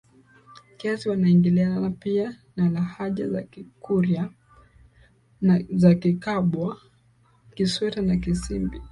[0.77, 4.29] kiasi wanaingiliana pia na lahaja za Kikurya
[5.69, 6.77] za Kikabhwa
[7.55, 8.81] Kisweta na Kisimbiti